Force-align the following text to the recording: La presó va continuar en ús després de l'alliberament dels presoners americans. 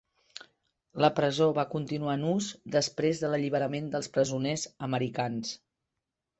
La 1.03 1.09
presó 1.19 1.49
va 1.57 1.65
continuar 1.73 2.15
en 2.21 2.25
ús 2.31 2.49
després 2.77 3.23
de 3.27 3.31
l'alliberament 3.35 3.95
dels 3.95 4.13
presoners 4.19 4.67
americans. 4.91 5.57